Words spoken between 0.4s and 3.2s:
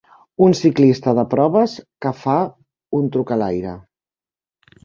Un ciclista de proves que fa un